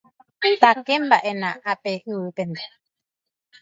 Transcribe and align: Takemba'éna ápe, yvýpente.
Takemba'éna 0.61 1.49
ápe, 1.71 1.91
yvýpente. 2.09 2.63